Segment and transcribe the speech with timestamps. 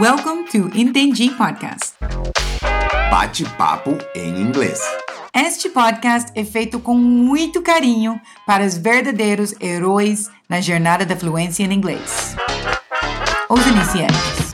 [0.00, 1.94] Welcome to Entendi Podcast.
[3.10, 4.80] Bate-papo em inglês.
[5.34, 11.64] Este podcast é feito com muito carinho para os verdadeiros heróis na jornada da fluência
[11.64, 12.36] em inglês.
[13.50, 14.48] Os iniciantes.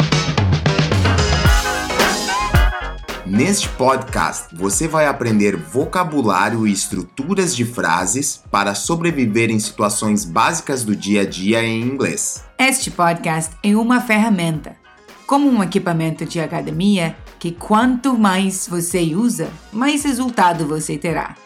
[3.26, 10.84] Neste podcast, você vai aprender vocabulário e estruturas de frases para sobreviver em situações básicas
[10.84, 12.42] do dia a dia em inglês.
[12.58, 14.76] Este podcast é uma ferramenta,
[15.26, 21.36] como um equipamento de academia, que quanto mais você usa, mais resultado você terá.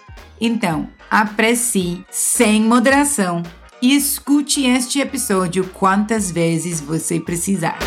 [0.40, 3.42] Então, aprecie sem moderação
[3.80, 7.78] e escute este episódio quantas vezes você precisar.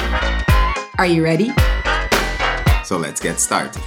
[0.98, 1.54] Are you ready?
[2.84, 3.82] So let's get started.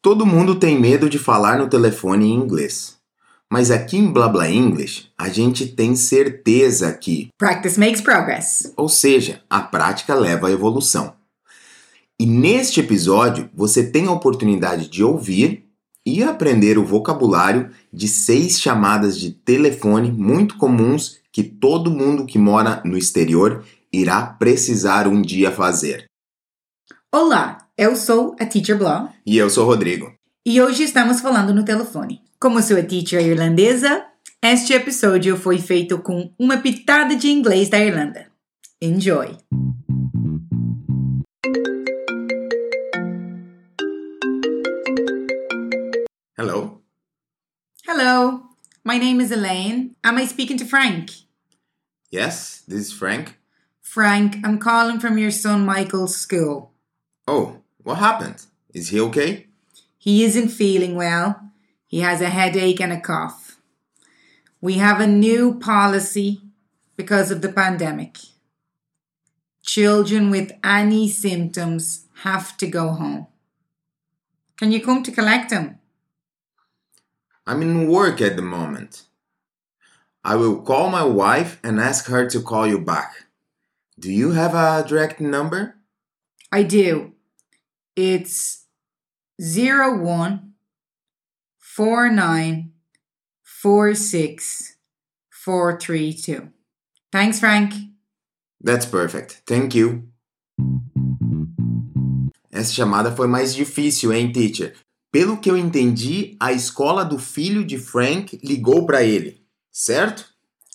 [0.00, 2.97] Todo mundo tem medo de falar no telefone em inglês.
[3.50, 8.72] Mas aqui em Blabla English, a gente tem certeza que, Practice makes progress.
[8.76, 11.14] ou seja, a prática leva à evolução.
[12.20, 15.64] E neste episódio, você tem a oportunidade de ouvir
[16.04, 22.38] e aprender o vocabulário de seis chamadas de telefone muito comuns que todo mundo que
[22.38, 26.04] mora no exterior irá precisar um dia fazer.
[27.14, 30.12] Olá, eu sou a Teacher Blah E eu sou o Rodrigo.
[30.46, 32.20] e hoje estamos falando no telefone.
[32.40, 34.06] Como sou a teacher irlandesa,
[34.40, 38.28] este episódio foi feito com uma pitada de inglês da Irlanda.
[38.80, 39.36] Enjoy!
[46.38, 46.80] Hello?
[47.84, 48.44] Hello,
[48.84, 49.96] my name is Elaine.
[50.04, 51.10] Am I speaking to Frank?
[52.12, 53.36] Yes, this is Frank.
[53.82, 56.70] Frank, I'm calling from your son Michael's school.
[57.26, 58.46] Oh, what happened?
[58.72, 59.48] Is he okay?
[59.98, 61.47] He isn't feeling well.
[61.88, 63.56] He has a headache and a cough.
[64.60, 66.42] We have a new policy
[66.96, 68.18] because of the pandemic.
[69.62, 73.26] Children with any symptoms have to go home.
[74.58, 75.78] Can you come to collect them?
[77.46, 79.04] I'm in work at the moment.
[80.22, 83.24] I will call my wife and ask her to call you back.
[83.98, 85.76] Do you have a direct number?
[86.52, 87.12] I do.
[87.96, 88.66] It's
[89.40, 90.47] zero one
[91.78, 92.72] four nine
[93.44, 94.76] four six
[95.30, 96.48] four three two.
[97.12, 97.72] Thanks, Frank.
[98.60, 99.42] That's perfect.
[99.46, 100.02] Thank you.
[102.50, 104.74] Essa chamada foi mais difícil, hein, teacher?
[105.12, 109.40] Pelo que eu entendi, a escola do filho de Frank ligou para ele,
[109.70, 110.24] certo?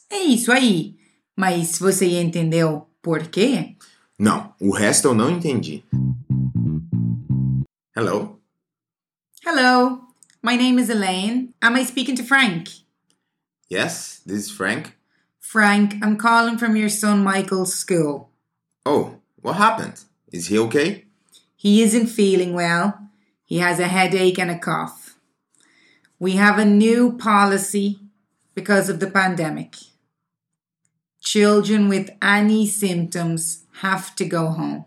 [0.09, 0.95] É isso aí.
[1.35, 3.75] Mas você entendeu por quê?
[4.17, 5.83] Não, o resto eu não entendi.
[7.93, 8.39] Hello?
[9.45, 10.02] Hello,
[10.43, 11.53] my name is Elaine.
[11.61, 12.67] Am I speaking to Frank?
[13.69, 14.97] Yes, this is Frank.
[15.39, 18.29] Frank, I'm calling from your son Michael's school.
[18.85, 20.03] Oh, what happened?
[20.33, 21.05] Is he okay?
[21.55, 22.99] He isn't feeling well.
[23.45, 25.15] He has a headache and a cough.
[26.19, 27.99] We have a new policy
[28.53, 29.75] because of the pandemic.
[31.21, 34.85] Children with any symptoms have to go home.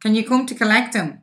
[0.00, 1.22] Can you come to collect him?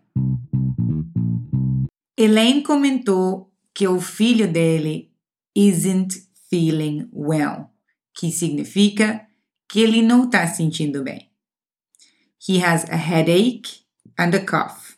[2.17, 5.11] Elaine comentou que o filho dele
[5.55, 6.15] isn't
[6.49, 7.69] feeling well,
[8.13, 9.27] que significa
[9.67, 11.29] que ele não está sentindo bem.
[12.47, 13.85] He has a headache
[14.17, 14.95] and a cough.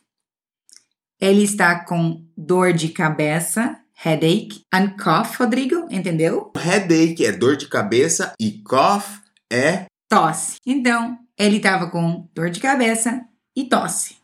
[1.20, 6.52] Ele está com dor de cabeça, headache, and cough, Rodrigo, entendeu?
[6.56, 10.58] Headache é dor de cabeça e cough é Tosse.
[10.64, 14.16] Então, ele estava com dor de cabeça e tosse.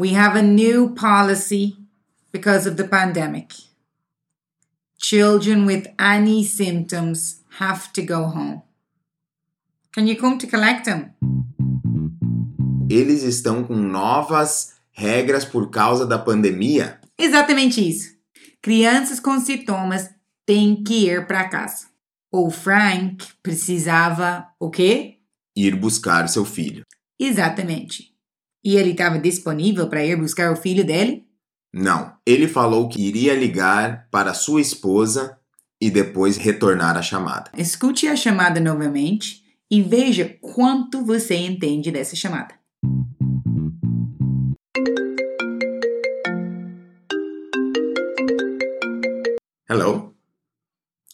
[0.00, 1.76] We have a new policy
[2.32, 3.52] because of the pandemic.
[4.96, 8.62] Children with any symptoms have to go home.
[9.92, 11.12] Can you come to collect them?
[12.90, 16.98] eles estão com novas regras por causa da pandemia.
[17.18, 18.16] Exatamente isso.
[18.62, 20.08] Crianças com sintomas
[20.46, 21.88] têm que ir para casa.
[22.32, 25.18] O Frank precisava o quê?
[25.54, 26.86] Ir buscar seu filho.
[27.18, 28.09] Exatamente.
[28.62, 31.26] E ele estava disponível para ir buscar o filho dele?
[31.72, 35.38] Não, ele falou que iria ligar para sua esposa
[35.80, 37.50] e depois retornar a chamada.
[37.56, 42.54] Escute a chamada novamente e veja quanto você entende dessa chamada.
[49.68, 50.12] Hello?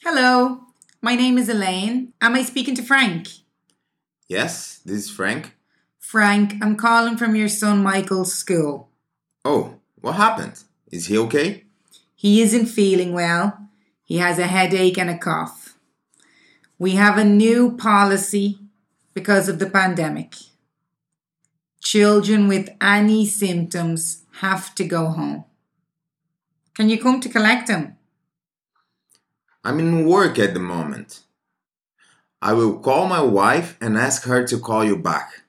[0.05, 0.63] Hello,
[1.03, 2.13] my name is Elaine.
[2.21, 3.29] Am I speaking to Frank?
[4.29, 5.56] Yes, this is Frank.
[6.07, 8.89] Frank, I'm calling from your son Michael's school.
[9.45, 10.63] Oh, what happened?
[10.93, 11.65] Is he okay?
[12.15, 13.59] He isn't feeling well.
[14.05, 15.75] He has a headache and a cough.
[16.79, 18.61] We have a new policy
[19.15, 20.37] because of the pandemic.
[21.83, 25.45] Children with any symptoms have to go home.
[26.75, 27.97] Can you come to collect them?
[29.65, 31.25] I'm in work at the moment.
[32.41, 35.43] I will call my wife and ask her to call you back.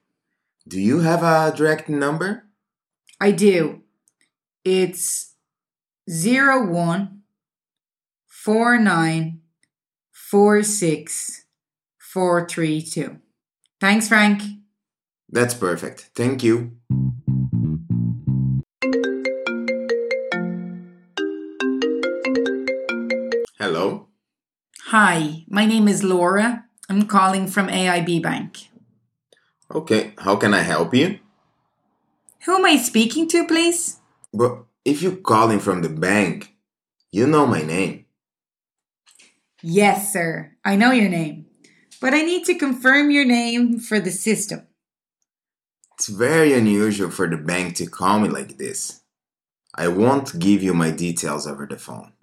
[0.68, 2.44] Do you have a direct number?
[3.22, 3.84] I do.
[4.66, 5.36] It's
[6.10, 7.22] zero one
[8.26, 9.40] four nine
[10.12, 11.46] four six
[11.98, 13.20] four three two.
[13.80, 14.42] Thanks, Frank.
[15.30, 16.10] That's perfect.
[16.16, 16.72] Thank you.
[23.58, 24.08] Hello?
[24.88, 26.66] Hi, my name is Laura.
[26.90, 28.68] I'm calling from AIB Bank.
[29.74, 31.20] Okay, how can I help you?
[32.46, 33.98] Who am I speaking to, please?
[34.34, 36.54] But if you're calling from the bank,
[37.12, 38.06] you know my name.
[39.62, 40.54] Yes, sir.
[40.64, 41.48] I know your name.
[42.00, 44.68] But I need to confirm your name for the system.
[45.96, 49.02] It's very unusual for the bank to call me like this.
[49.76, 52.14] I won't give you my details over the phone.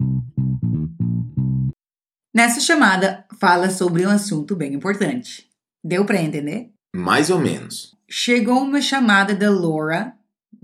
[2.33, 5.49] Nessa chamada, fala sobre um assunto bem importante.
[5.83, 6.74] Deu para entender?
[6.95, 7.93] Mais ou menos.
[8.09, 10.13] Chegou uma chamada da Laura,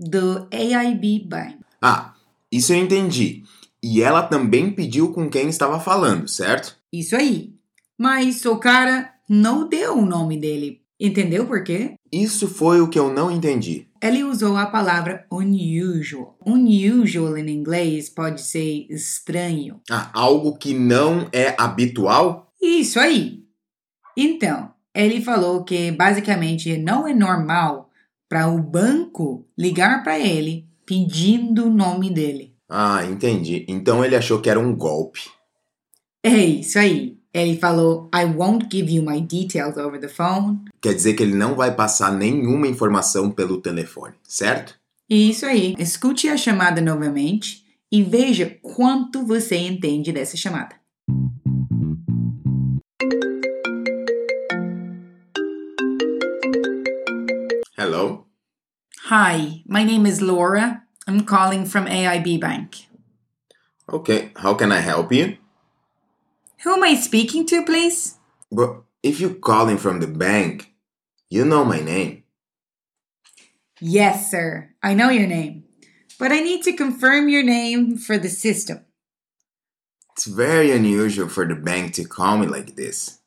[0.00, 1.58] do AIB Bank.
[1.80, 2.14] Ah,
[2.50, 3.42] isso eu entendi.
[3.82, 6.78] E ela também pediu com quem estava falando, certo?
[6.90, 7.52] Isso aí.
[7.98, 10.80] Mas o cara não deu o nome dele.
[10.98, 11.96] Entendeu por quê?
[12.10, 13.88] Isso foi o que eu não entendi.
[14.00, 16.38] Ele usou a palavra unusual.
[16.46, 19.82] Unusual em inglês pode ser estranho.
[19.90, 22.50] Ah, algo que não é habitual?
[22.60, 23.44] Isso aí.
[24.16, 27.90] Então, ele falou que basicamente não é normal
[28.28, 32.54] para o banco ligar para ele pedindo o nome dele.
[32.68, 33.64] Ah, entendi.
[33.68, 35.20] Então ele achou que era um golpe.
[36.22, 37.18] É isso aí.
[37.32, 40.60] Ele falou: I won't give you my details over the phone.
[40.80, 44.78] Quer dizer que ele não vai passar nenhuma informação pelo telefone, certo?
[45.08, 45.74] Isso aí.
[45.78, 50.81] Escute a chamada novamente e veja quanto você entende dessa chamada.
[59.14, 60.84] Hi, my name is Laura.
[61.06, 62.86] I'm calling from AIB Bank.
[63.86, 65.36] Okay, how can I help you?
[66.64, 68.16] Who am I speaking to, please?
[68.50, 70.72] But if you're calling from the bank,
[71.28, 72.24] you know my name.
[73.82, 74.70] Yes, sir.
[74.82, 75.64] I know your name.
[76.18, 78.86] But I need to confirm your name for the system.
[80.12, 83.18] It's very unusual for the bank to call me like this.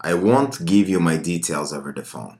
[0.00, 2.38] I won't give you my details over the phone.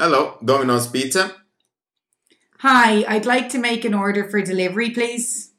[0.00, 1.30] Hello, Domino's Pizza.
[2.60, 5.52] Hi, I'd like to make an order for delivery, please.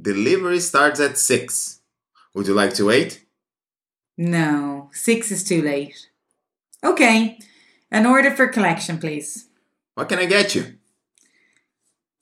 [0.00, 1.82] Delivery starts at 6.
[2.32, 3.22] Would you like to wait?
[4.16, 6.08] No, six is too late.
[6.82, 7.38] Okay,
[7.90, 9.50] an order for collection, please.
[9.94, 10.78] What can I get you?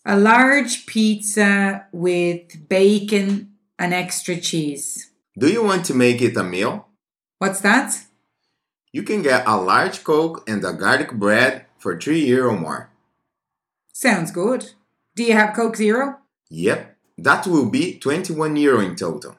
[0.05, 5.13] A large pizza with bacon and extra cheese.
[5.39, 6.89] Do you want to make it a meal?
[7.39, 7.97] What's that?
[8.91, 12.91] You can get a large Coke and a garlic bread for 3 euro more.
[13.93, 14.73] Sounds good.
[15.15, 16.19] Do you have Coke Zero?
[16.51, 19.37] Yep, that will be 21 euro in total.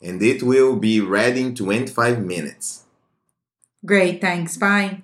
[0.00, 2.84] And it will be ready in 25 minutes.
[3.84, 4.56] Great, thanks.
[4.56, 5.02] Bye.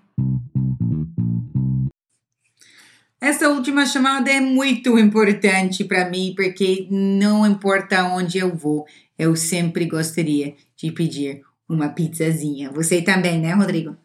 [3.20, 8.86] Essa última chamada é muito importante para mim porque não importa onde eu vou,
[9.18, 12.70] eu sempre gostaria de pedir uma pizzazinha.
[12.70, 13.96] Você também, né, Rodrigo?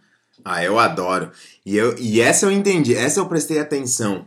[0.43, 1.31] Ah, eu adoro.
[1.65, 4.25] E, eu, e essa eu entendi, essa eu prestei atenção.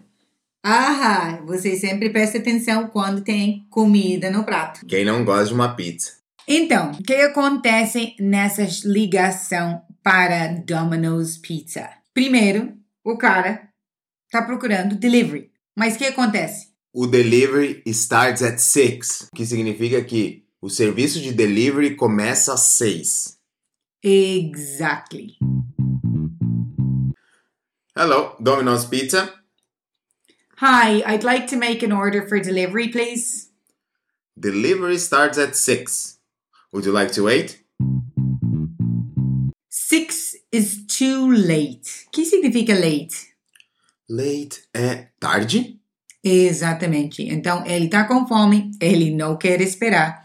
[0.62, 4.84] Ah, você sempre presta atenção quando tem comida no prato.
[4.86, 6.18] Quem não gosta de uma pizza?
[6.46, 11.88] Então, o que acontece nessa ligação para Domino's Pizza?
[12.12, 12.72] Primeiro,
[13.04, 13.68] o cara
[14.30, 15.50] tá procurando delivery.
[15.76, 16.68] Mas o que acontece?
[16.92, 23.38] O delivery starts at 6, que significa que o serviço de delivery começa às 6.
[24.02, 25.36] Exactly.
[27.96, 29.32] Hello, Domino's Pizza.
[30.60, 33.48] Hi, I'd like to make an order for delivery, please.
[34.36, 36.18] Delivery starts at 6.
[36.72, 37.64] Would you like to wait?
[39.68, 42.06] Six is too late.
[42.06, 43.34] O que significa late?
[44.08, 45.80] Late é tarde?
[46.22, 47.22] Exatamente.
[47.22, 50.22] Então, ele tá com fome, ele não quer esperar.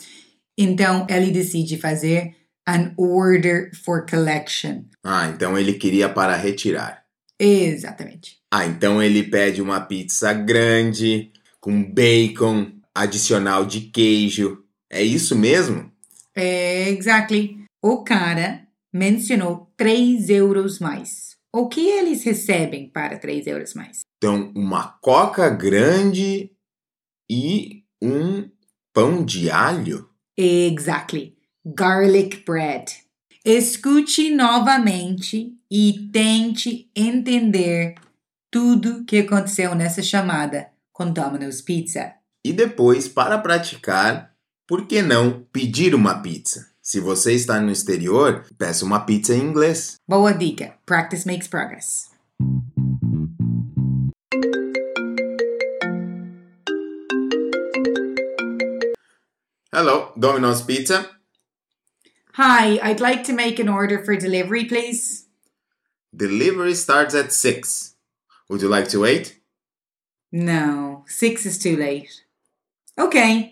[0.57, 2.35] Então, ele decide fazer
[2.67, 4.83] an order for collection.
[5.03, 7.03] Ah, então ele queria para retirar.
[7.39, 8.37] Exatamente.
[8.51, 14.63] Ah, então ele pede uma pizza grande, com bacon, adicional de queijo.
[14.89, 15.91] É isso mesmo?
[16.35, 17.65] Exactly.
[17.81, 21.35] O cara mencionou 3 euros mais.
[21.51, 23.99] O que eles recebem para 3 euros mais?
[24.17, 26.51] Então, uma coca grande
[27.29, 28.49] e um
[28.93, 30.09] pão de alho?
[30.37, 31.35] Exactly.
[31.65, 32.85] Garlic bread.
[33.45, 37.95] Escute novamente e tente entender
[38.51, 42.13] tudo que aconteceu nessa chamada com Domino's Pizza.
[42.45, 44.33] E depois, para praticar,
[44.67, 46.67] por que não pedir uma pizza?
[46.81, 49.95] Se você está no exterior, peça uma pizza em inglês.
[50.07, 50.75] Boa dica.
[50.85, 52.09] Practice makes progress.
[59.73, 61.09] Hello, Domino's Pizza.
[62.33, 65.25] Hi, I'd like to make an order for delivery, please.
[66.15, 67.95] Delivery starts at 6.
[68.49, 69.39] Would you like to wait?
[70.31, 72.21] No, 6 is too late.
[72.99, 73.51] Okay,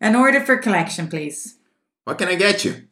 [0.00, 1.58] an order for collection, please.
[2.04, 2.88] What can I get you?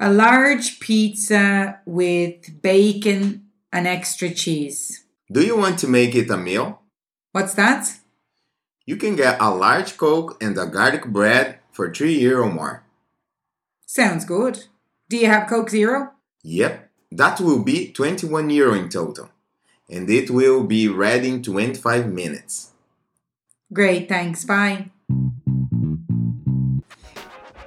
[0.00, 5.04] A large pizza with bacon and extra cheese.
[5.30, 6.82] Do you want to make it a meal?
[7.30, 7.99] What's that?
[8.90, 12.82] You can get a large Coke and a garlic bread for 3 euro more.
[13.86, 14.66] Sounds good.
[15.08, 16.10] Do you have Coke Zero?
[16.42, 19.30] Yep, that will be 21 euro in total.
[19.88, 22.72] And it will be ready in 25 minutes.
[23.72, 24.44] Great, thanks.
[24.44, 24.90] Bye.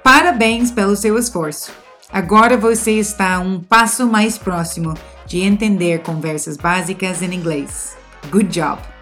[0.02, 1.72] Parabéns pelo seu esforço.
[2.12, 4.92] Agora você está um passo mais próximo
[5.26, 7.96] de entender conversas básicas em inglês.
[8.30, 8.93] Good job!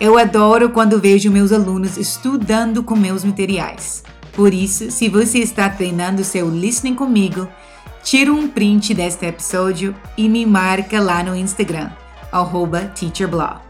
[0.00, 4.02] Eu adoro quando vejo meus alunos estudando com meus materiais.
[4.32, 7.46] Por isso, se você está treinando seu listening comigo,
[8.02, 11.90] tira um print deste episódio e me marca lá no Instagram,
[12.94, 13.60] teacherblog.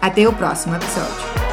[0.00, 1.45] Até o próximo episódio.